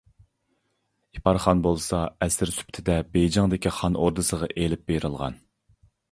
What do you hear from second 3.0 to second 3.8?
بېيجىڭدىكى